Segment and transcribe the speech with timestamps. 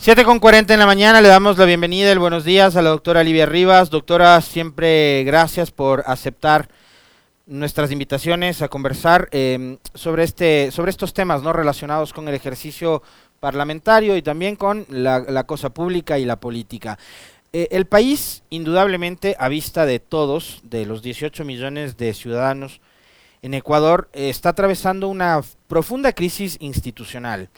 [0.00, 2.88] 7 con 40 en la mañana, le damos la bienvenida, el buenos días a la
[2.88, 3.90] doctora Livia Rivas.
[3.90, 6.70] Doctora, siempre gracias por aceptar
[7.44, 13.02] nuestras invitaciones a conversar eh, sobre, este, sobre estos temas no relacionados con el ejercicio
[13.40, 16.98] parlamentario y también con la, cosa pública y la política.
[17.52, 22.80] Eh, el país, indudablemente, a vista de todos, de los 18 millones de ciudadanos
[23.42, 27.50] en Ecuador, eh, está atravesando una profunda crisis institucional.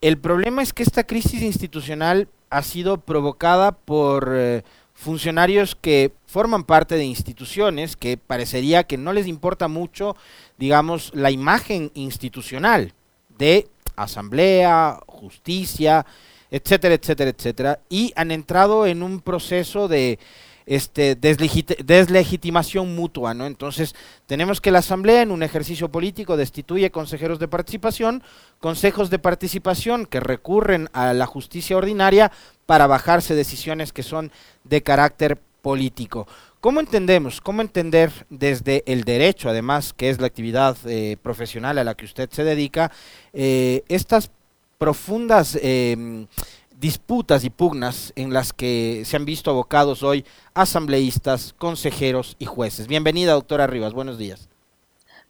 [0.00, 6.64] El problema es que esta crisis institucional ha sido provocada por eh, funcionarios que forman
[6.64, 10.16] parte de instituciones que parecería que no les importa mucho,
[10.58, 12.92] digamos, la imagen institucional
[13.38, 16.04] de asamblea, justicia,
[16.50, 20.18] etcétera, etcétera, etcétera, y han entrado en un proceso de
[20.66, 23.46] este, deslegitimación mutua, ¿no?
[23.46, 23.94] Entonces,
[24.26, 28.22] tenemos que la Asamblea, en un ejercicio político, destituye consejeros de participación,
[28.60, 32.32] consejos de participación que recurren a la justicia ordinaria
[32.66, 34.32] para bajarse decisiones que son
[34.64, 36.26] de carácter político.
[36.60, 37.40] ¿Cómo entendemos?
[37.40, 42.06] ¿Cómo entender desde el derecho, además, que es la actividad eh, profesional a la que
[42.06, 42.90] usted se dedica,
[43.32, 44.30] eh, estas
[44.78, 46.26] profundas eh,
[46.78, 50.24] disputas y pugnas en las que se han visto abocados hoy
[50.54, 52.86] asambleístas, consejeros y jueces?
[52.86, 53.92] Bienvenida, doctora Rivas.
[53.92, 54.48] Buenos días.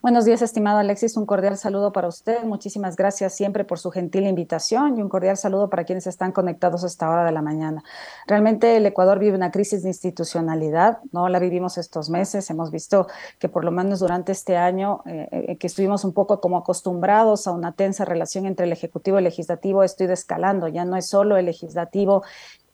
[0.06, 1.16] Buenos días, estimado Alexis.
[1.16, 2.44] Un cordial saludo para usted.
[2.44, 6.84] Muchísimas gracias siempre por su gentil invitación y un cordial saludo para quienes están conectados
[6.84, 7.82] a esta hora de la mañana.
[8.28, 12.48] Realmente el Ecuador vive una crisis de institucionalidad, no la vivimos estos meses.
[12.50, 13.08] Hemos visto
[13.40, 17.48] que por lo menos durante este año eh, eh, que estuvimos un poco como acostumbrados
[17.48, 20.68] a una tensa relación entre el Ejecutivo y el Legislativo, esto ido escalando.
[20.68, 22.22] Ya no es solo el Legislativo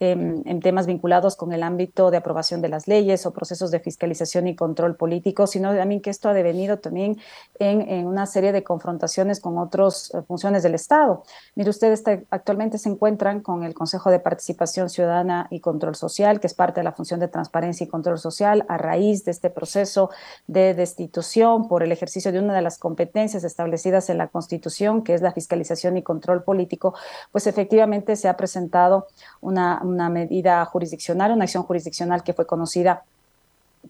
[0.01, 4.49] en, temas vinculados con el ámbito de aprobación de las leyes o procesos de fiscalización
[4.49, 7.19] y control político, sino también que esto ha devenido también
[7.59, 11.23] en, una serie de confrontaciones con otras eh, funciones del Estado.
[11.55, 16.47] Mire, ustedes actualmente se encuentran con el Consejo de Participación Ciudadana y Control Social, que
[16.47, 20.11] es parte de la función de transparencia y control social, a raíz de este proceso
[20.47, 25.15] de destitución por el ejercicio de una de las competencias establecidas en la Constitución, que
[25.15, 26.95] es la fiscalización y control político,
[27.31, 29.07] pues efectivamente se ha presentado
[29.41, 33.05] una una medida jurisdiccional, una acción jurisdiccional que fue conocida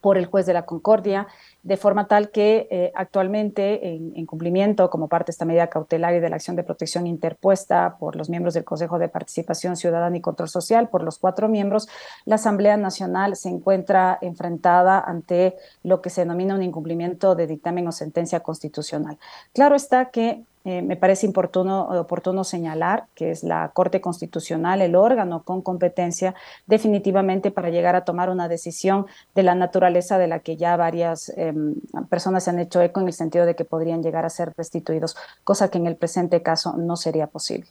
[0.00, 1.26] por el juez de la Concordia,
[1.62, 6.20] de forma tal que eh, actualmente, en, cumplimiento como parte de esta medida cautelar y
[6.20, 10.20] de la acción de protección interpuesta por los miembros del Consejo de Participación Ciudadana y
[10.20, 11.88] Control Social, por los cuatro miembros,
[12.24, 17.86] la Asamblea Nacional se encuentra enfrentada ante lo que se denomina un incumplimiento de dictamen
[17.86, 19.18] o sentencia constitucional.
[19.52, 24.94] Claro está que eh, me parece oportuno, oportuno señalar que es la Corte Constitucional el
[24.94, 26.34] órgano con competencia
[26.66, 31.32] definitivamente para llegar a tomar una decisión de la naturaleza de la que ya varias
[31.36, 31.74] em,
[32.08, 35.16] personas se han hecho eco en el sentido de que podrían llegar a ser restituidos,
[35.42, 37.68] cosa que en el presente caso no sería posible.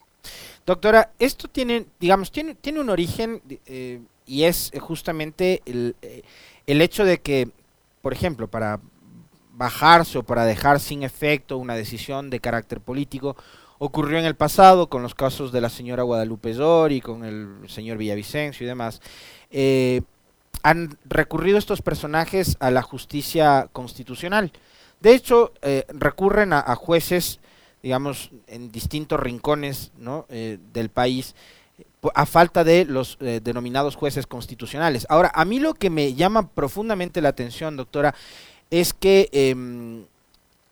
[0.66, 6.22] Doctora, esto tiene, digamos, tiene, tiene un origen eh, y es justamente el, eh,
[6.66, 7.48] el hecho de que,
[8.02, 8.80] por ejemplo, para
[9.54, 13.36] bajarse o para dejar sin efecto una decisión de carácter político.
[13.78, 17.98] Ocurrió en el pasado con los casos de la señora Guadalupe Zori, con el señor
[17.98, 19.00] Villavicencio y demás.
[19.50, 20.02] Eh,
[20.62, 24.52] han recurrido estos personajes a la justicia constitucional.
[25.00, 27.40] De hecho, eh, recurren a, jueces,
[27.82, 29.90] digamos, en distintos rincones
[30.28, 31.34] eh, del país,
[32.14, 35.06] a falta de los denominados jueces constitucionales.
[35.08, 38.14] Ahora, a mí lo que me llama profundamente la atención, doctora,
[38.72, 40.04] es que em,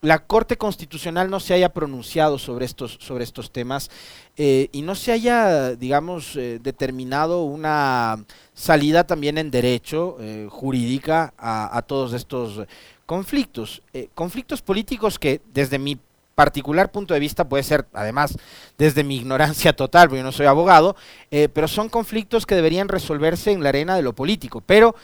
[0.01, 3.91] la Corte Constitucional no se haya pronunciado sobre estos, sobre estos temas
[4.35, 8.25] eh, y no se haya, digamos, eh, determinado una
[8.55, 12.65] salida también en derecho eh, jurídica a, todos estos
[13.05, 13.83] conflictos.
[14.15, 15.99] conflictos políticos que desde mi
[16.33, 18.35] particular punto de vista puede ser, además,
[18.79, 20.95] desde mi ignorancia total, porque yo no soy abogado,
[21.29, 24.61] pero son conflictos que deberían resolverse en la arena de lo político.
[24.65, 24.95] Pero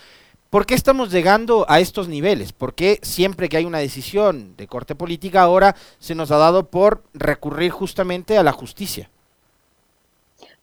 [0.50, 2.54] ¿Por qué estamos llegando a estos niveles?
[2.54, 6.68] ¿Por qué siempre que hay una decisión de corte política ahora se nos ha dado
[6.68, 9.10] por recurrir justamente a la justicia?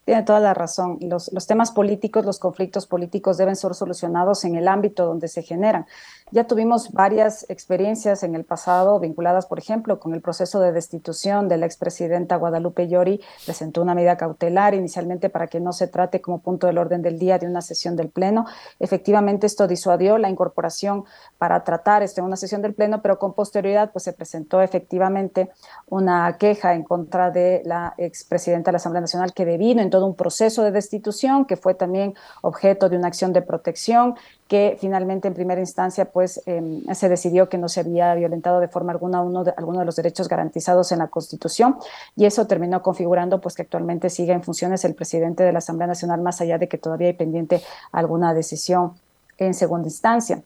[0.06, 0.99] Tiene toda la razón.
[1.00, 5.43] Los, los, temas políticos, los conflictos políticos deben ser solucionados en el ámbito donde se
[5.43, 5.87] generan.
[6.34, 11.48] Ya tuvimos varias experiencias en el pasado vinculadas, por ejemplo, con el proceso de destitución
[11.48, 13.20] de la expresidenta Guadalupe Llori.
[13.44, 17.20] Presentó una medida cautelar inicialmente para que no se trate como punto del orden del
[17.20, 18.46] día de una sesión del Pleno.
[18.81, 21.04] Efectivamente, esto disuadió la incorporación
[21.38, 25.52] para tratar esto en una sesión del Pleno, pero con posterioridad pues, se presentó efectivamente
[25.86, 30.04] una queja en contra de la expresidenta de la Asamblea Nacional que devino en todo
[30.04, 34.16] un proceso de destitución que fue también objeto de una acción de protección
[34.49, 38.69] que finalmente en primera instancia pues em, se decidió que no se había violentado de
[38.69, 41.76] forma alguna uno de, alguno de los derechos garantizados en la Constitución
[42.14, 45.87] y eso terminó configurando pues que actualmente sigue en funciones el presidente de la Asamblea
[45.87, 47.62] Nacional más allá de que todavía hay pendiente
[47.93, 48.93] alguna decisión
[49.38, 50.43] en segunda instancia.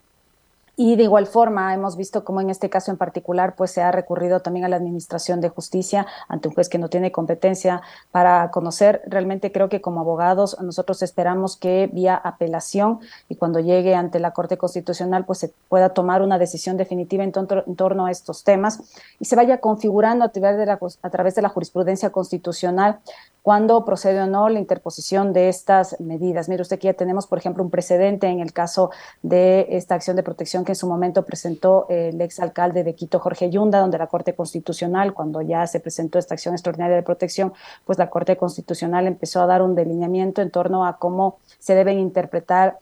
[0.81, 3.91] Y de igual forma, hemos visto cómo en este caso en particular, pues se ha
[3.91, 7.83] recurrido también a la Administración de Justicia ante un juez que no tiene competencia
[8.13, 9.03] para conocer.
[9.05, 14.31] Realmente creo que como abogados nosotros esperamos que vía apelación y cuando llegue ante la
[14.31, 18.79] Corte Constitucional, pues se pueda tomar una decisión definitiva en, torno a estos temas
[19.19, 23.01] y se vaya configurando a través de la, a través de la jurisprudencia constitucional
[23.49, 26.51] cuando procede o no la interposición de estas medidas.
[26.51, 28.91] Mire usted que ya tenemos, por ejemplo, un precedente en el caso
[29.23, 33.21] de esta acción de protección que en su momento presentó el ex alcalde de Quito,
[33.21, 37.55] Jorge Yunda, donde la Corte Constitucional, cuando ya se presentó esta acción extraordinaria de protección,
[37.87, 41.99] pues la Corte Constitucional empezó a dar un delineamiento en torno a cómo se deben
[41.99, 42.77] interpretar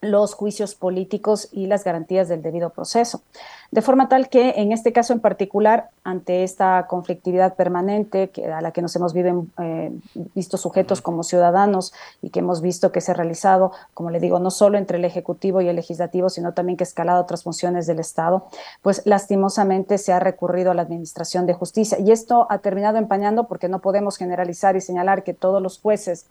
[0.00, 3.22] los juicios políticos y las garantías del debido proceso.
[3.70, 8.60] De forma tal que en este caso en particular, ante esta conflictividad permanente que, a
[8.62, 9.92] la que nos hemos eh,
[10.34, 11.92] visto sujetos como ciudadanos
[12.22, 15.04] y que hemos visto que se ha realizado, como le digo, no solo entre el
[15.04, 18.46] Ejecutivo y el Legislativo, sino también que ha escalado otras funciones del Estado,
[18.82, 21.98] pues lastimosamente se ha recurrido a la Administración de Justicia.
[22.00, 26.26] Y esto ha terminado empañando porque no podemos generalizar y señalar que todos los jueces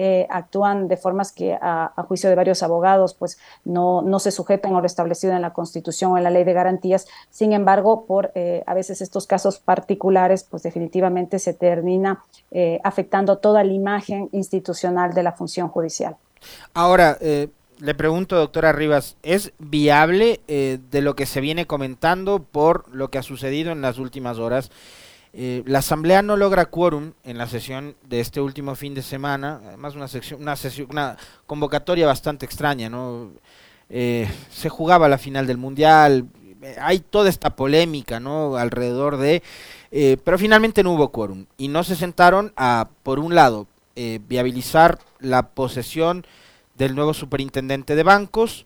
[0.00, 4.76] eh, actúan de formas que a, juicio de varios abogados pues no, no se sujetan
[4.76, 7.08] a lo establecido en la Constitución o en la Ley de Garantías.
[7.30, 12.22] Sin embargo, por eh, a veces estos casos particulares, pues definitivamente se termina
[12.52, 16.16] eh, afectando toda la imagen institucional de la función judicial.
[16.74, 23.10] Ahora, le pregunto, doctora Rivas, ¿es viable de lo que se viene comentando por lo
[23.10, 24.70] que ha sucedido en las últimas horas?
[25.32, 29.60] Eh, la Asamblea no logra quórum en la sesión de este último fin de semana,
[29.66, 31.16] además una, sección, una, sesión, una
[31.46, 33.30] convocatoria bastante extraña, ¿no?
[33.90, 36.26] Eh, se jugaba la final del Mundial,
[36.62, 38.56] eh, hay toda esta polémica, ¿no?
[38.56, 39.42] Alrededor de...
[40.24, 43.66] pero finalmente no hubo quórum y no se sentaron a, por un lado,
[44.28, 46.24] viabilizar la posesión
[46.76, 48.64] del nuevo superintendente de bancos,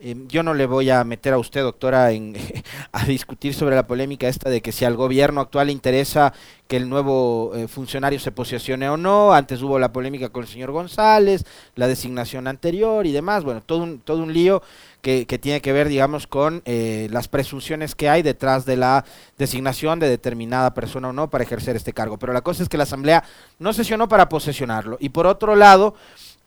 [0.00, 2.34] Em, yo no le voy a meter a usted, doctora, en,
[2.92, 6.32] a discutir sobre la polémica esta de que si al gobierno actual le interesa
[6.66, 9.32] que el nuevo eh, funcionario se posicione o no.
[9.32, 11.44] Antes hubo la polémica con el señor González,
[11.76, 13.44] la designación anterior y demás.
[13.44, 14.62] Bueno, todo un, todo un lío
[15.00, 19.04] que, que tiene que ver, digamos, con eh, las presunciones que hay detrás de la
[19.38, 22.18] designación de determinada persona o no para ejercer este cargo.
[22.18, 23.22] Pero la cosa es que la Asamblea
[23.58, 24.96] no sesionó para posesionarlo.
[25.00, 25.94] Y por otro lado,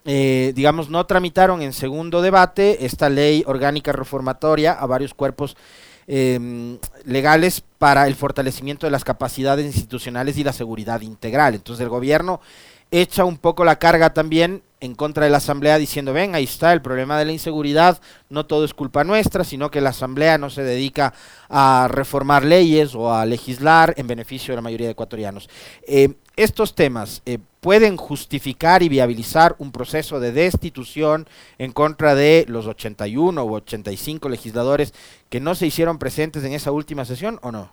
[0.10, 5.58] eh, digamos, no tramitaron en segundo debate esta ley orgánica reformatoria a varios cuerpos
[6.08, 11.56] em, legales para el fortalecimiento de las capacidades institucionales y la seguridad integral.
[11.56, 12.40] Entonces el gobierno
[12.92, 16.72] echa un poco la carga también en contra de la Asamblea diciendo, ven, ahí está
[16.72, 18.00] el problema de la inseguridad,
[18.30, 21.14] no todo es culpa nuestra, sino que la Asamblea no se dedica
[21.50, 25.50] a reformar leyes o a legislar en beneficio de la mayoría de ecuatorianos.
[25.88, 32.46] Eh, estos temas eh, pueden justificar y viabilizar un proceso de destitución en contra de
[32.48, 34.94] los 81 u 85 legisladores
[35.30, 37.72] que no se hicieron presentes en esa última sesión o no?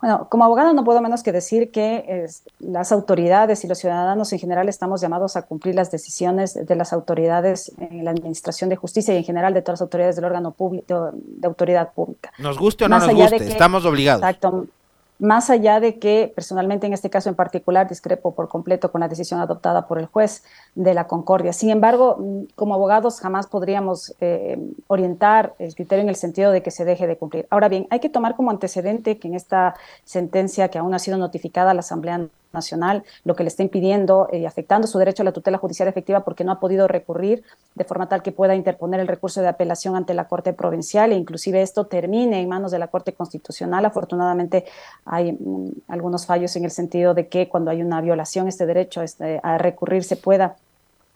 [0.00, 2.26] Bueno, como abogado no puedo menos que decir que
[2.58, 6.92] las autoridades y los ciudadanos en general estamos llamados a cumplir las decisiones de las
[6.92, 10.52] autoridades en la administración de justicia y en general de todas las autoridades del órgano
[10.52, 12.32] público de autoridad pública.
[12.38, 14.22] Nos guste o no nos guste, estamos obligados.
[14.22, 14.66] Exacto
[15.20, 19.08] más allá de que personalmente en este caso en particular discrepo por completo con la
[19.08, 20.42] decisión adoptada por el juez
[20.74, 21.52] de la Concordia.
[21.52, 24.58] Sin embargo, mm, como abogados jamás podríamos eh,
[24.88, 27.46] orientar el criterio en el sentido de que se deje de cumplir.
[27.50, 29.74] Ahora bien, hay que tomar como antecedente que en esta
[30.04, 34.28] sentencia que aún ha sido notificada a la Asamblea Nacional, lo que le está impidiendo
[34.32, 37.42] y afectando su derecho a la tutela judicial efectiva porque no ha podido recurrir
[37.74, 41.16] de forma tal que pueda interponer el recurso de apelación ante la Corte Provincial e
[41.16, 43.84] inclusive esto termine en manos de la Corte Constitucional.
[43.84, 44.64] Afortunadamente
[45.04, 49.02] hay mm, algunos fallos en el sentido de que cuando hay una violación este derecho
[49.02, 50.56] este, a recurrir se pueda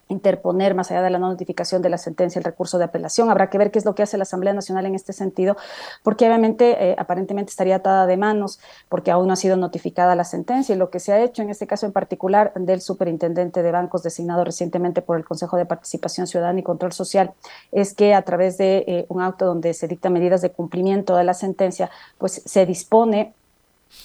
[0.09, 3.31] interponer más allá de la no notificación de la sentencia el recurso de apelación.
[3.31, 5.57] Habrá que ver qué es lo que hace la Asamblea Nacional en este sentido,
[6.03, 10.25] porque obviamente eh, aparentemente estaría atada de manos porque aún no ha sido notificada la
[10.25, 13.73] sentencia y lo que se ha hecho en este caso en particular del superintendente de
[13.73, 17.33] bancos designado recientemente por el Consejo de Participación Ciudadana y Control Social
[17.73, 21.25] es que a través de eh, un auto donde se dictan medidas de cumplimiento de
[21.25, 23.35] la sentencia, pues se dispone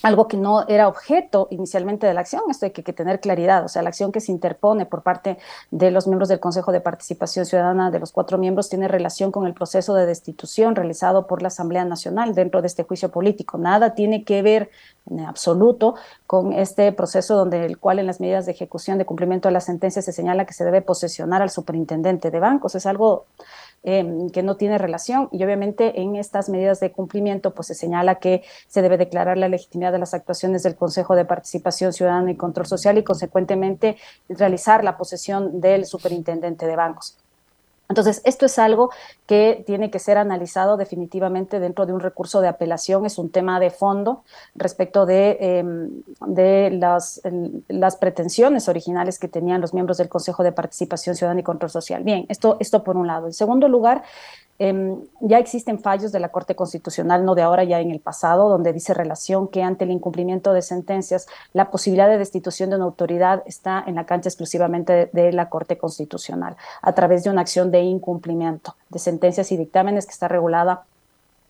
[0.02, 2.44] algo que no era objeto inicialmente de la acción.
[2.50, 3.66] Esto hay que, tener claridad.
[3.66, 5.38] O sea, la acción que se interpone por parte
[5.72, 9.46] de los miembros del Consejo de Participación Ciudadana, de los cuatro miembros, tiene relación con
[9.46, 13.58] el proceso de destitución realizado por la Asamblea Nacional dentro de este juicio político.
[13.58, 14.70] Nada tiene que ver
[15.10, 15.96] en absoluto
[16.28, 19.62] con este proceso donde el cual en las medidas de ejecución de cumplimiento de la
[19.62, 22.76] sentencia se señala que se debe posesionar al superintendente de bancos.
[22.76, 23.26] Es algo
[23.84, 28.16] Em, que no tiene relación y obviamente en estas medidas de cumplimiento pues se señala
[28.16, 32.36] que se debe declarar la legitimidad de las actuaciones del Consejo de Participación Ciudadana y
[32.36, 33.96] Control Social y consecuentemente
[34.28, 37.18] realizar la posesión del superintendente de bancos.
[37.90, 38.92] Entonces, esto es algo
[39.26, 43.60] que tiene que ser analizado definitivamente dentro de un recurso de apelación, es un tema
[43.60, 47.20] de fondo respecto de, em, de las,
[47.68, 52.04] las, pretensiones originales que tenían los miembros del Consejo de Participación Ciudadana y Control Social.
[52.04, 53.26] Bien, esto, esto por un lado.
[53.26, 54.04] En segundo lugar,
[54.62, 58.50] Em, ya existen fallos de la Corte Constitucional, no de ahora, ya en el pasado,
[58.50, 62.84] donde dice relación que ante el incumplimiento de sentencias, la posibilidad de destitución de una
[62.84, 67.40] autoridad está en la cancha exclusivamente de, de la Corte Constitucional, a través de una
[67.40, 70.84] acción de incumplimiento de sentencias y dictámenes que está regulada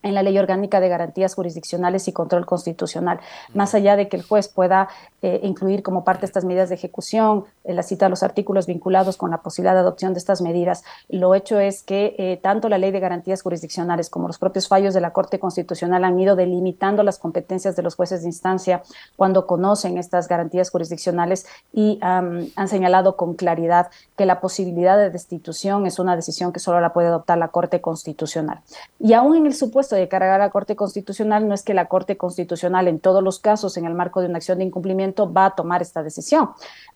[0.04, 3.20] en la Ley Orgánica de Garantías Jurisdiccionales y Control Constitucional.
[3.54, 4.90] Más allá de que el juez pueda
[5.22, 8.68] eh, incluir como parte de estas medidas de ejecución en la cita de los artículos
[8.68, 12.70] vinculados con la posibilidad de adopción de estas medidas, lo hecho es que eh, tanto
[12.70, 16.36] la Ley de Garantías Jurisdiccionales como los propios fallos de la Corte Constitucional han ido
[16.36, 18.82] delimitando las competencias de los jueces de instancia
[19.16, 25.86] cuando conocen estas garantías jurisdiccionales y han señalado con claridad que la posibilidad de destitución
[25.86, 28.62] es una decisión que solo la puede adoptar la Corte Constitucional.
[29.00, 31.88] Y aún en el supuesto de cargar a la Corte Constitucional no es que la
[31.88, 35.48] Corte Constitucional en todos los casos, en el marco de una acción de incumplimiento, va
[35.48, 36.50] a tomar esta decisión.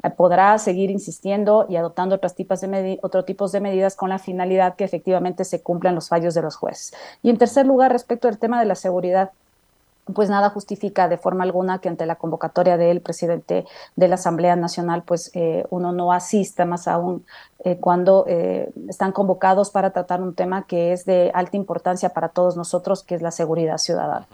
[0.03, 4.19] Eh, podrá seguir insistiendo y adoptando otros tipos, de otro tipos de medidas con la
[4.19, 6.93] finalidad que efectivamente se cumplan los fallos de los jueces.
[7.21, 9.31] Y en tercer lugar, respecto al tema de la seguridad,
[10.11, 14.55] pues nada justifica de forma alguna que ante la convocatoria del presidente de la Asamblea
[14.55, 17.25] Nacional, pues eh, uno no asista más aún
[17.63, 22.29] eh, cuando eh, están convocados para tratar un tema que es de alta importancia para
[22.29, 24.27] todos nosotros, que es la seguridad ciudadana.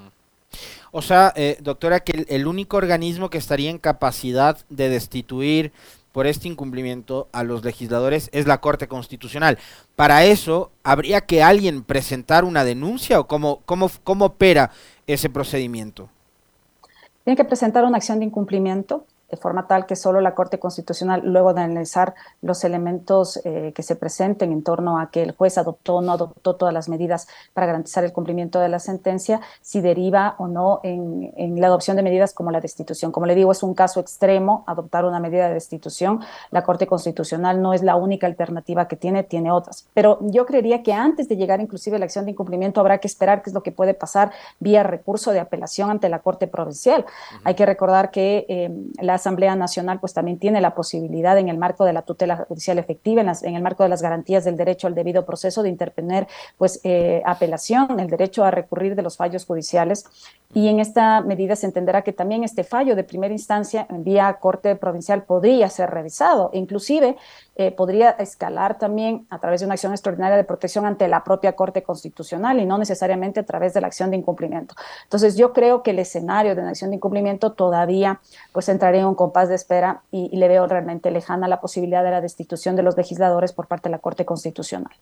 [0.91, 5.71] O sea, doctora, que el, único organismo que estaría en capacidad de destituir
[6.11, 9.59] por este incumplimiento a los legisladores es la Corte Constitucional.
[9.95, 14.71] Para eso, ¿habría que alguien presentar una denuncia o cómo, cómo, cómo opera
[15.13, 16.09] ese procedimiento?
[17.23, 21.21] Tiene que presentar una acción de incumplimiento de forma tal que solo la Corte Constitucional,
[21.23, 25.57] luego de analizar los elementos eh, que se presenten en torno a que el juez
[25.57, 29.81] adoptó o no adoptó todas las medidas para garantizar el cumplimiento de la sentencia, si
[29.81, 33.11] deriva o no en, en, la adopción de medidas como la destitución.
[33.11, 36.21] Como le digo, es un caso extremo adoptar una medida de destitución.
[36.51, 39.87] La Corte Constitucional no es la única alternativa que tiene, tiene otras.
[39.93, 43.07] Pero yo creería que antes de llegar inclusive a la acción de incumplimiento habrá que
[43.07, 47.05] esperar qué es lo que puede pasar vía recurso de apelación ante la Corte Provincial.
[47.43, 48.71] Hay que recordar que eh,
[49.01, 52.79] la Asamblea Nacional pues también tiene la posibilidad en el marco de la tutela judicial
[52.79, 56.79] efectiva, en, el marco de las garantías del derecho al debido proceso de interponer pues
[56.83, 60.05] eh, apelación, el derecho a recurrir de los fallos judiciales.
[60.53, 64.33] Y en esta medida se entenderá que también este fallo de primera instancia en vía
[64.39, 67.17] Corte Provincial podría ser revisado, inclusive
[67.61, 71.57] eh, podría escalar también a través de una acción extraordinaria de protección ante la propia
[71.57, 74.75] Corte Constitucional y no necesariamente a través de la acción de incumplimiento.
[75.03, 78.21] Entonces yo creo que el escenario de una acción de incumplimiento todavía
[78.53, 82.11] pues entraría en un compás de espera y, le veo realmente lejana la posibilidad de
[82.11, 84.93] la destitución de los legisladores por parte de la Corte Constitucional.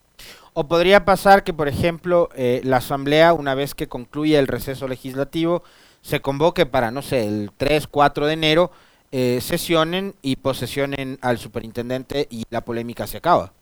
[0.52, 4.88] O podría pasar que, por ejemplo, eh, la Asamblea, una vez que concluya el receso
[4.88, 5.62] legislativo,
[6.00, 8.72] se convoque para, no sé, el 3, 4 de enero,
[9.10, 13.52] eh, sesionen y posesionen al superintendente y la polémica se acaba.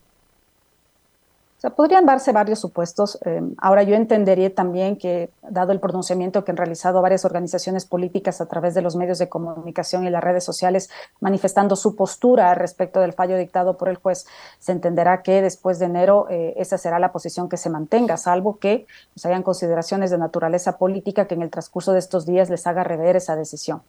[1.57, 3.19] O sea, podrían darse varios supuestos.
[3.25, 8.43] Eh, ahora yo entendería también que, dado el pronunciamiento que han realizado varias organizaciones políticas
[8.43, 13.01] a través de los medios de comunicación y las redes sociales, manifestando su postura respecto
[13.01, 14.27] del fallo dictado por el juez,
[14.59, 18.59] se entenderá que después de enero eh, esa será la posición que se mantenga, salvo
[18.59, 22.67] que pues, hayan consideraciones de naturaleza política que en el transcurso de estos días les
[22.67, 23.81] haga rever esa decisión.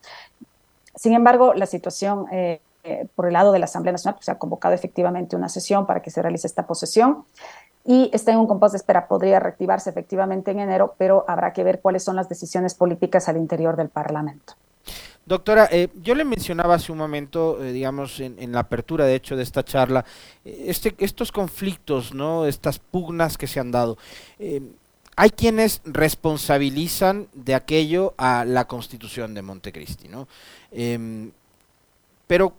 [0.97, 4.31] Sin embargo, la situación eh, eh, por el lado de la Asamblea Nacional pues, se
[4.31, 7.25] ha convocado efectivamente una sesión para que se realice esta posesión
[7.85, 9.07] y está en un compás de espera.
[9.07, 13.37] Podría reactivarse efectivamente en enero, pero habrá que ver cuáles son las decisiones políticas al
[13.37, 14.53] interior del Parlamento.
[15.25, 19.43] Doctora, eh, yo le mencionaba hace un momento, digamos, en, la apertura, de hecho, de
[19.43, 20.05] esta charla,
[20.45, 22.45] este, estos conflictos, ¿no?
[22.45, 23.97] Estas pugnas que se han dado
[25.17, 30.27] hay quienes responsabilizan de aquello a la constitución de Montecristi, ¿no?
[30.71, 31.31] Em,
[32.27, 32.53] pero,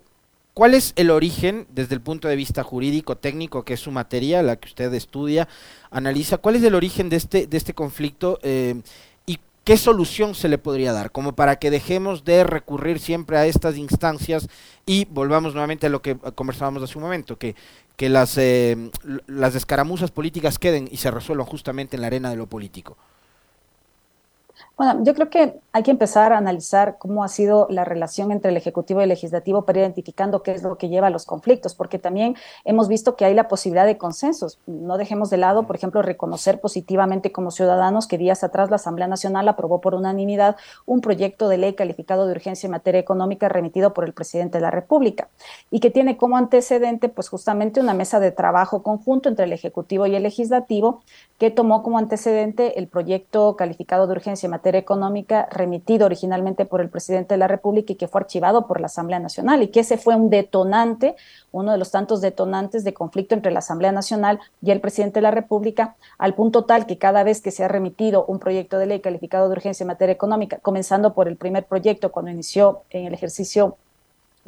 [0.55, 4.43] ¿cuál es el origen desde el punto de vista jurídico, técnico, que es su materia,
[4.43, 5.49] la que usted estudia,
[5.93, 6.39] analiza?
[6.39, 8.41] ¿Cuál es el origen de este, de este conflicto?
[8.43, 8.83] Em,
[9.69, 11.13] ¿qué solución se le podría dar?
[11.13, 14.49] Como para que dejemos de recurrir siempre a estas instancias
[14.87, 17.55] y volvamos nuevamente a lo que conversábamos hace un momento, que,
[17.99, 18.93] que las, eh,
[19.27, 22.97] las escaramuzas políticas queden y se resuelvan justamente en la arena de lo político.
[24.79, 28.53] Bueno, yo creo que hay que empezar a analizar cómo ha sido la relación entre
[28.53, 31.27] el Ejecutivo y el Legislativo para ir identificando qué es lo que lleva a los
[31.27, 34.61] conflictos, porque también hemos visto que hay la posibilidad de consensos.
[34.69, 39.09] No dejemos de lado, por ejemplo, reconocer positivamente como ciudadanos que días atrás la Asamblea
[39.09, 40.55] Nacional aprobó por unanimidad
[40.87, 44.63] un proyecto de ley calificado de urgencia en materia económica remitido por el presidente de
[44.63, 45.29] la República
[45.73, 50.07] y que tiene como antecedente, pues justamente una mesa de trabajo conjunto entre el Ejecutivo
[50.07, 51.03] y el Legislativo
[51.37, 56.81] que tomó como antecedente el proyecto calificado de urgencia en materia económica remitido originalmente por
[56.81, 59.81] el presidente de la República y que fue archivado por la Asamblea Nacional y que
[59.81, 61.17] ese fue un detonante,
[61.53, 65.23] uno de los tantos detonantes de conflicto entre la Asamblea Nacional y el presidente de
[65.23, 68.87] la República, al punto tal que cada vez que se ha remitido un proyecto de
[68.87, 73.07] ley calificado de urgencia en materia económica, comenzando por el primer proyecto cuando inició en
[73.07, 73.77] el ejercicio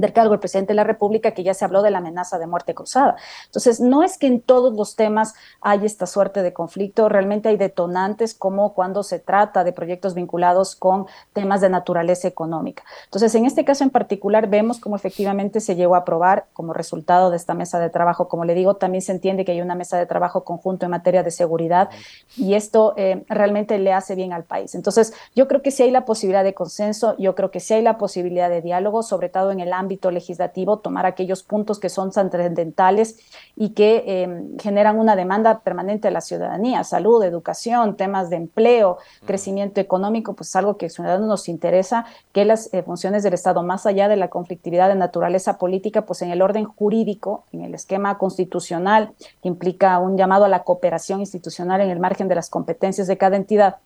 [0.01, 2.47] del cargo del presidente de la República, que ya se habló de la amenaza de
[2.47, 3.17] muerte cruzada.
[3.47, 7.57] Entonces, no es que en todos los temas hay esta suerte de conflicto, realmente hay
[7.57, 12.83] detonantes como cuando se trata de proyectos vinculados con temas de naturaleza económica.
[13.05, 17.31] Entonces, en este caso en particular, vemos cómo efectivamente se llegó a aprobar como resultado
[17.31, 18.29] de esta mesa de trabajo.
[18.29, 21.23] Como le digo, también se entiende que hay una mesa de trabajo conjunto en materia
[21.23, 21.91] de seguridad
[22.37, 24.75] y esto eh, realmente le hace bien al país.
[24.75, 27.83] Entonces, yo creo que sí hay la posibilidad de consenso, yo creo que sí hay
[27.83, 31.89] la posibilidad de diálogo, sobre todo en el ámbito ámbito legislativo, tomar aquellos puntos que
[31.89, 33.19] son trascendentales
[33.57, 38.99] y que em, generan una demanda permanente de la ciudadanía, salud, educación, temas de empleo,
[39.27, 43.65] crecimiento económico, pues es algo que ciudadanos nos interesa, que las eh, funciones del Estado,
[43.65, 47.75] más allá de la conflictividad de naturaleza política, pues en el orden jurídico, en el
[47.75, 52.49] esquema constitucional, que implica un llamado a la cooperación institucional en el margen de las
[52.49, 53.79] competencias de cada entidad,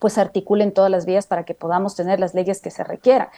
[0.00, 3.28] pues articulen todas las vías para que podamos tener las leyes que se requieran.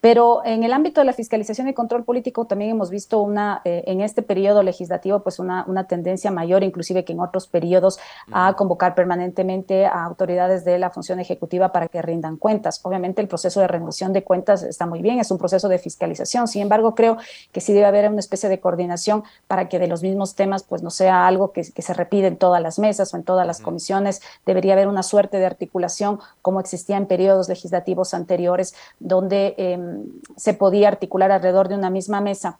[0.00, 3.84] Pero en el ámbito de la fiscalización y control político también hemos visto una, eh,
[3.86, 7.98] en este periodo legislativo, pues una, una, tendencia mayor, inclusive que en otros periodos,
[8.30, 12.80] a convocar permanentemente a autoridades de la función ejecutiva para que rindan cuentas.
[12.82, 16.48] Obviamente el proceso de rendición de cuentas está muy bien, es un proceso de fiscalización.
[16.48, 17.16] Sin embargo, creo
[17.50, 20.82] que sí debe haber una especie de coordinación para que de los mismos temas, pues
[20.82, 23.60] no sea algo que, que se repite en todas las mesas o en todas las
[23.60, 24.20] comisiones.
[24.44, 26.09] Debería haber una suerte de articulación
[26.42, 30.04] como existía en periodos legislativos anteriores, donde em,
[30.36, 32.58] se podía articular alrededor de una misma mesa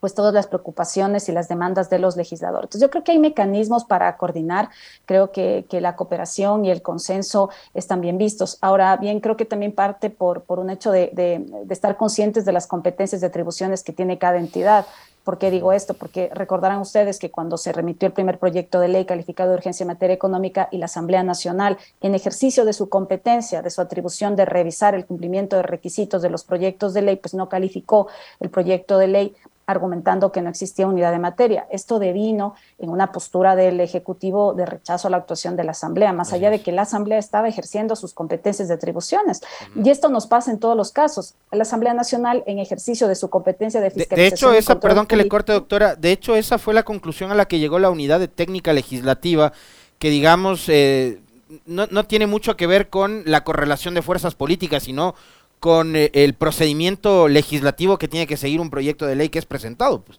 [0.00, 2.64] pues todas las preocupaciones y las demandas de los legisladores.
[2.64, 4.70] Entonces yo creo que hay mecanismos para coordinar,
[5.06, 8.58] creo que, la cooperación y el consenso están bien vistos.
[8.60, 12.52] Ahora bien, creo que también parte por, por un hecho de, de estar conscientes de
[12.52, 14.84] las competencias y atribuciones que tiene cada entidad.
[15.24, 15.94] ¿Por qué digo esto?
[15.94, 19.84] Porque recordarán ustedes que cuando se remitió el primer proyecto de ley calificado de urgencia
[19.84, 24.34] en materia económica y la Asamblea Nacional, en ejercicio de su competencia, de su atribución
[24.34, 28.08] de revisar el cumplimiento de requisitos de los proyectos de ley, pues no calificó
[28.40, 29.36] el proyecto de ley
[29.70, 31.66] argumentando que no existía unidad de materia.
[31.70, 36.12] Esto devino en una postura del Ejecutivo de rechazo a la actuación de la Asamblea,
[36.12, 39.40] más allá de que la Asamblea estaba ejerciendo sus competencias de atribuciones.
[39.74, 41.34] Y esto nos pasa en todos los casos.
[41.50, 44.50] La Asamblea Nacional, en ejercicio de su competencia de fiscalización.
[44.50, 47.34] De, hecho, esa, perdón que le corte, doctora, de hecho, esa fue la conclusión a
[47.34, 49.52] la que llegó la unidad de técnica legislativa,
[49.98, 50.68] que digamos.
[50.68, 51.20] Eh,
[51.66, 55.16] no, no tiene mucho que ver con la correlación de fuerzas políticas, sino
[55.60, 59.46] con eh, el procedimiento legislativo que tiene que seguir un proyecto de ley que es
[59.46, 60.00] presentado.
[60.00, 60.18] Pues.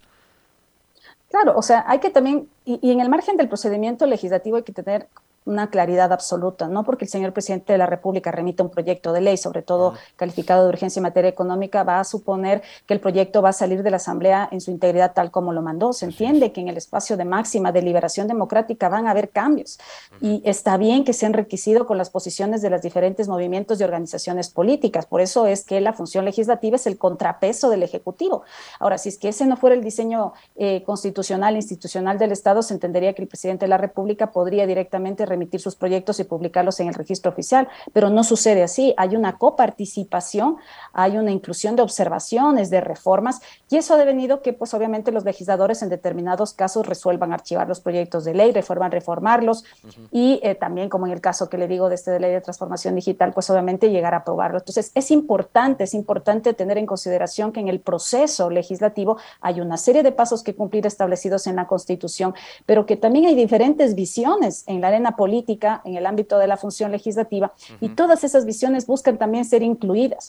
[1.29, 4.73] Claro, o sea, hay que también, y, en el margen del procedimiento legislativo hay que
[4.73, 5.07] tener
[5.45, 9.21] una claridad absoluta, no porque el señor presidente de la República remita un proyecto de
[9.21, 13.41] ley, sobre todo calificado de urgencia en materia económica, va a suponer que el proyecto
[13.41, 15.93] va a salir de la Asamblea en su integridad tal como lo mandó.
[15.93, 19.79] Se entiende que en el espacio de máxima deliberación democrática van a haber cambios
[20.21, 24.49] y está bien que sean enriquecido con las posiciones de los diferentes movimientos y organizaciones
[24.49, 25.05] políticas.
[25.05, 28.43] Por eso es que la función legislativa es el contrapeso del Ejecutivo.
[28.79, 32.73] Ahora, si es que ese no fuera el diseño eh, constitucional, institucional del Estado, se
[32.73, 36.87] entendería que el presidente de la República podría directamente remitir sus proyectos y publicarlos en
[36.87, 38.93] el registro oficial, pero no sucede así.
[38.97, 40.57] Hay una coparticipación,
[40.93, 45.25] hay una inclusión de observaciones, de reformas, y eso ha devenido que, pues obviamente, los
[45.25, 49.63] legisladores en determinados casos resuelvan archivar los proyectos de ley, reforman reformarlos,
[50.11, 52.41] y eh, también, como en el caso que le digo de este de ley de
[52.41, 54.59] transformación digital, pues obviamente llegar a aprobarlo.
[54.59, 59.77] Entonces, es importante, es importante tener en consideración que en el proceso legislativo hay una
[59.77, 62.33] serie de pasos que cumplir establecidos en la Constitución,
[62.65, 66.57] pero que también hay diferentes visiones en la arena política, en el ámbito de la
[66.57, 70.23] función legislativa, y todas esas visiones buscan también ser incluidas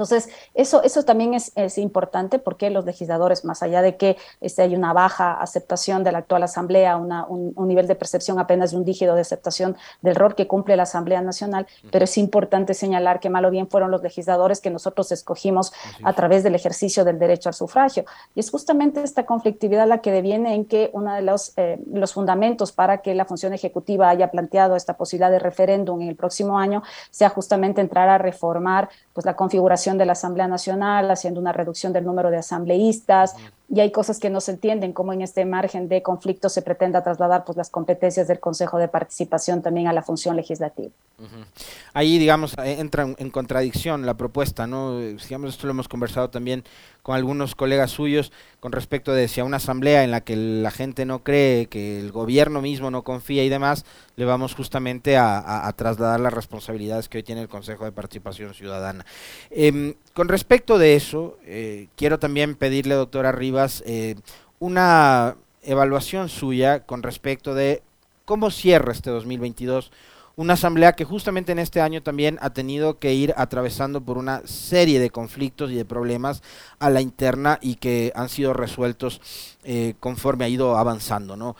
[0.00, 4.74] Entonces, eso, eso también es, importante porque los legisladores, más allá de que este, hay
[4.74, 9.14] una baja aceptación de la actual Asamblea, un, nivel de percepción apenas de un dígito
[9.14, 13.44] de aceptación del rol que cumple la Asamblea Nacional, pero es importante señalar que mal
[13.44, 15.70] o bien fueron los legisladores que nosotros escogimos
[16.02, 18.06] a través del ejercicio del derecho al sufragio.
[18.34, 22.14] Y es justamente esta conflictividad la que deviene en que uno de los, eh, los
[22.14, 26.58] fundamentos para que la función ejecutiva haya planteado esta posibilidad de referéndum en el próximo
[26.58, 31.52] año sea justamente entrar a reformar pues, la configuración de la Asamblea Nacional, haciendo una
[31.52, 33.36] reducción del número de asambleístas,
[33.72, 37.04] y hay cosas que no se entienden, como en este margen de conflicto se pretenda
[37.04, 40.90] trasladar pues, las competencias del Consejo de Participación también a la función legislativa.
[41.92, 44.98] Ahí, digamos, entra en contradicción la propuesta, ¿no?
[44.98, 46.64] Digamos, esto lo hemos conversado también
[47.02, 50.70] con algunos colegas suyos con respecto de si a una asamblea en la que la
[50.70, 53.84] gente no cree, que el gobierno mismo no confía y demás,
[54.16, 59.06] le vamos justamente a, trasladar las responsabilidades que hoy tiene el Consejo de Participación Ciudadana.
[59.50, 64.16] Em, con respecto de eso, eh, quiero también pedirle, doctora Rivas, eh,
[64.58, 67.82] una evaluación suya con respecto de
[68.24, 69.90] cómo cierra este 2022
[70.40, 74.40] una asamblea que justamente en este año también ha tenido que ir atravesando por una
[74.46, 76.42] serie de conflictos y de problemas
[76.78, 79.20] a la interna y que han sido resueltos
[79.64, 81.36] eh, conforme ha ido avanzando.
[81.36, 81.56] ¿no?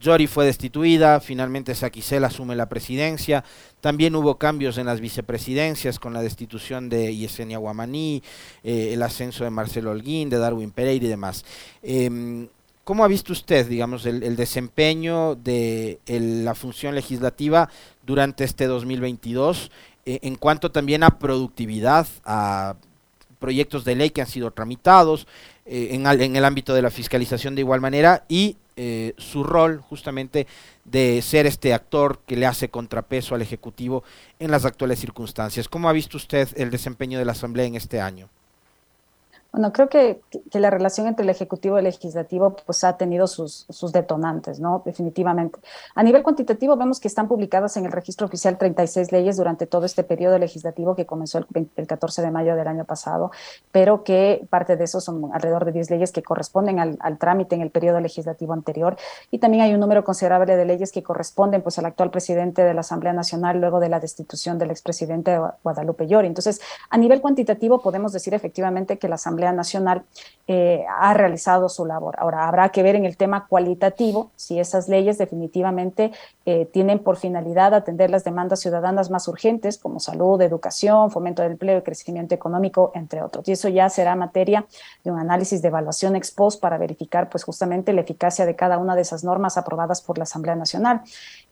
[0.00, 3.44] Yori fue destituida, finalmente Saquicel asume la presidencia,
[3.80, 8.22] también hubo cambios en las vicepresidencias con la destitución de Yesenia Guamaní,
[8.62, 11.44] eh, el ascenso de Marcelo Holguín, de Darwin Pereira y demás.
[11.82, 12.48] Em,
[12.84, 17.68] ¿Cómo ha visto usted, digamos, el, desempeño de la función legislativa
[18.06, 19.72] durante este 2022
[20.04, 22.76] eh, en cuanto también a productividad, a
[23.40, 25.26] proyectos de ley que han sido tramitados,
[25.66, 30.46] eh, en, el ámbito de la fiscalización de igual manera y eh, su rol justamente
[30.84, 34.04] de ser este actor que le hace contrapeso al Ejecutivo
[34.38, 35.68] en las actuales circunstancias.
[35.68, 38.28] ¿Cómo ha visto usted el desempeño de la Asamblea en este año?
[39.56, 43.26] Bueno, creo que, que, la relación entre el Ejecutivo y el Legislativo pues, ha tenido
[43.26, 44.82] sus, sus, detonantes, ¿no?
[44.84, 45.58] Definitivamente.
[45.94, 49.86] A nivel cuantitativo, vemos que están publicadas en el registro oficial 36 leyes durante todo
[49.86, 53.30] este periodo legislativo que comenzó el, el 14 de mayo del año pasado,
[53.72, 57.54] pero que parte de eso son alrededor de 10 leyes que corresponden al, al, trámite
[57.54, 58.98] en el periodo legislativo anterior.
[59.30, 62.74] Y también hay un número considerable de leyes que corresponden pues, al actual presidente de
[62.74, 66.26] la Asamblea Nacional luego de la destitución del expresidente Guadalupe Llori.
[66.26, 70.04] Entonces, a nivel cuantitativo, podemos decir efectivamente que la Asamblea Nacional
[70.48, 72.14] eh, ha realizado su labor.
[72.18, 76.12] Ahora, habrá que ver en el tema cualitativo si esas leyes definitivamente
[76.44, 81.52] eh, tienen por finalidad atender las demandas ciudadanas más urgentes, como salud, educación, fomento del
[81.52, 83.48] empleo y crecimiento económico, entre otros.
[83.48, 84.66] Y eso ya será materia
[85.02, 88.78] de un análisis de evaluación ex post para verificar, pues, justamente la eficacia de cada
[88.78, 91.02] una de esas normas aprobadas por la Asamblea Nacional.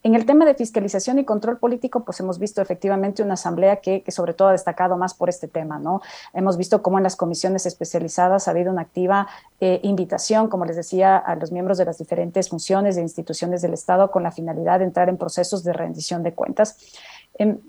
[0.04, 4.02] En el tema de fiscalización y control político, pues hemos visto efectivamente una asamblea que,
[4.02, 6.02] que sobre todo ha destacado más por este tema, ¿no?
[6.34, 9.28] Hemos visto cómo en las comisiones especializadas ha habido una activa
[9.60, 13.72] eh, invitación, como les decía, a los miembros de las diferentes funciones de instituciones del
[13.72, 16.76] Estado con la finalidad de entrar en procesos de rendición de cuentas.
[17.38, 17.60] Em,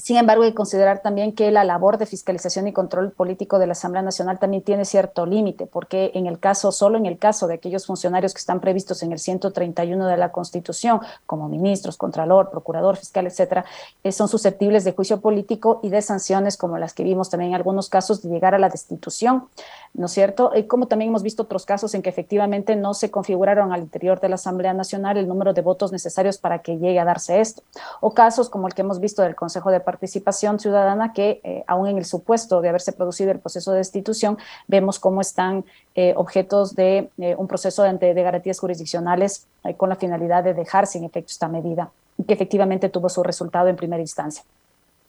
[0.00, 3.66] sin embargo, hay que considerar también que la labor de fiscalización y control político de
[3.66, 7.48] la Asamblea Nacional también tiene cierto límite, porque en el caso, solo en el caso
[7.48, 12.48] de aquellos funcionarios que están previstos en el 131 de la Constitución, como ministros, contralor,
[12.48, 13.64] procurador, fiscal, etcétera,
[14.04, 17.56] eh, son susceptibles de juicio político y de sanciones como las que vimos también en
[17.56, 19.48] algunos casos de llegar a la destitución.
[19.94, 20.52] ¿No es cierto?
[20.54, 24.20] Y como también hemos visto otros casos en que efectivamente no se configuraron al interior
[24.20, 27.62] de la Asamblea Nacional el número de votos necesarios para que llegue a darse esto.
[28.00, 31.88] O casos como el que hemos visto del Consejo de Participación Ciudadana, que eh, aún
[31.88, 36.74] en el supuesto de haberse producido el proceso de destitución, vemos cómo están eh, objetos
[36.74, 39.46] de eh, un proceso de, de, garantías jurisdiccionales
[39.76, 41.90] con la finalidad de dejar sin efecto esta medida,
[42.26, 44.44] que efectivamente tuvo su resultado en primera instancia.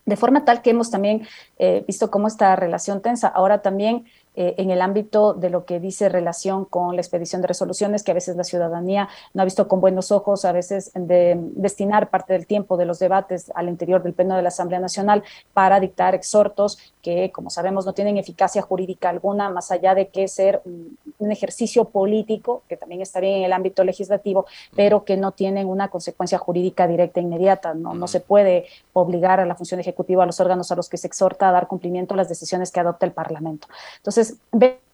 [0.06, 1.28] De forma tal que hemos también
[1.86, 6.08] visto cómo esta relación tensa ahora también eh, en el ámbito de lo que dice
[6.08, 9.82] relación con la expedición de resoluciones, que a veces la ciudadanía no ha visto con
[9.82, 14.13] buenos ojos, a veces de destinar parte del tiempo de los debates al interior del
[14.13, 19.10] Pleno de la Asamblea Nacional para dictar exhortos que, como sabemos, no tienen eficacia jurídica
[19.10, 20.98] alguna, más allá de que ser un,
[21.32, 25.89] ejercicio político, que también está bien en el ámbito legislativo, pero que no tienen una
[25.89, 27.76] consecuencia jurídica directa e inmediata.
[27.76, 30.98] No, no se puede obligar a la función ejecutiva, a los órganos a los que
[30.98, 33.68] se exhorta a dar cumplimiento a las decisiones que adopta el Parlamento.
[33.98, 34.18] Entonces,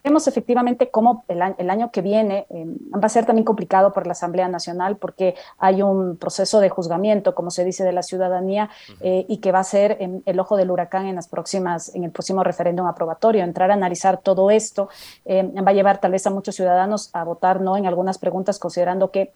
[0.05, 4.11] vemos efectivamente cómo el año, que viene em, va a ser también complicado para la
[4.11, 8.69] Asamblea Nacional porque hay un proceso de juzgamiento, como se dice, de la ciudadanía
[9.01, 12.03] eh, y que va a ser em, el ojo del huracán en las próximas, en
[12.03, 13.43] el próximo referéndum aprobatorio.
[13.43, 14.89] Entrar a analizar todo esto
[15.25, 18.59] em, va a llevar tal vez a muchos ciudadanos a votar no en algunas preguntas
[18.59, 19.33] considerando que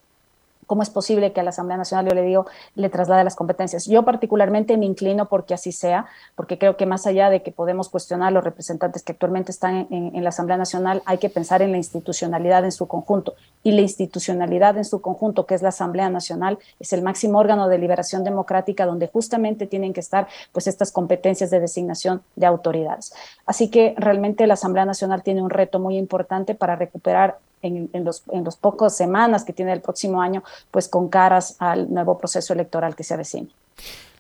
[0.69, 3.87] ¿Cómo es posible que a la Asamblea Nacional, yo le digo, le traslade las competencias?
[3.87, 6.05] Yo particularmente me inclino porque así sea,
[6.35, 10.15] porque creo que más allá de que podemos cuestionar los representantes que actualmente están en,
[10.15, 13.33] en la Asamblea Nacional, hay que pensar en la institucionalidad en su conjunto.
[13.63, 17.67] Y la institucionalidad en su conjunto, que es la Asamblea Nacional, es el máximo órgano
[17.67, 23.11] de liberación democrática donde justamente tienen que estar pues estas competencias de designación de autoridades.
[23.47, 28.23] Así que realmente la Asamblea Nacional tiene un reto muy importante para recuperar en, los,
[28.31, 32.53] en los pocas semanas que tiene el próximo año, pues con caras al nuevo proceso
[32.53, 33.49] electoral que se avecina.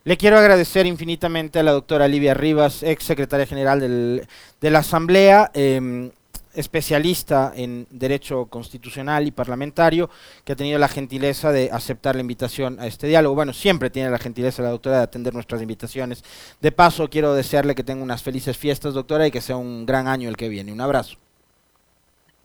[0.05, 4.27] Le quiero agradecer infinitamente a la doctora Livia Rivas, ex secretaria general del,
[4.61, 6.11] de la Asamblea, eh,
[6.55, 10.09] especialista en Derecho Constitucional y Parlamentario,
[10.43, 13.35] que ha tenido la gentileza de aceptar la invitación a este diálogo.
[13.35, 16.23] Bueno, siempre tiene la gentileza la doctora de atender nuestras invitaciones.
[16.59, 20.07] De paso, quiero desearle que tenga unas felices fiestas, doctora, y que sea un gran
[20.07, 20.71] año el que viene.
[20.73, 21.17] Un abrazo.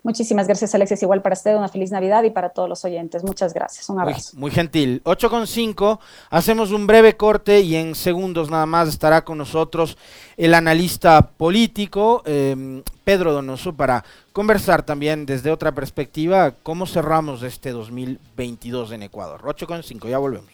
[0.04, 1.02] Muchísimas gracias, Alexis.
[1.02, 3.24] Igual para usted, una feliz Navidad y para todos los oyentes.
[3.24, 3.88] Muchas gracias.
[3.88, 4.32] Un abrazo.
[4.34, 5.00] Muy, muy gentil.
[5.02, 5.98] 8 con 5.
[6.28, 9.96] Hacemos un breve corte y en segundos nada más estará con nosotros
[10.36, 17.70] el analista político eh, Pedro Donoso para conversar también desde otra perspectiva cómo cerramos este
[17.70, 19.40] 2022 en Ecuador.
[19.42, 20.08] 8 con 5.
[20.08, 20.50] Ya volvemos.